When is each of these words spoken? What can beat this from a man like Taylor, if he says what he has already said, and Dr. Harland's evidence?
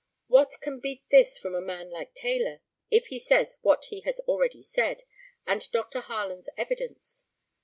What 0.25 0.53
can 0.61 0.79
beat 0.79 1.07
this 1.11 1.37
from 1.37 1.53
a 1.53 1.61
man 1.61 1.91
like 1.91 2.15
Taylor, 2.15 2.61
if 2.89 3.09
he 3.09 3.19
says 3.19 3.59
what 3.61 3.85
he 3.91 3.99
has 4.01 4.19
already 4.21 4.63
said, 4.63 5.03
and 5.45 5.61
Dr. 5.71 6.01
Harland's 6.01 6.49
evidence? 6.57 7.27